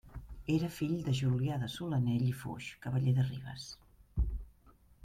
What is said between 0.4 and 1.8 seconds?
Era fill de Julià de